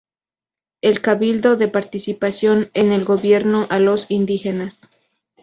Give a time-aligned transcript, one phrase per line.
[0.81, 4.89] El Cabildo da participación en el gobierno a los indígenas.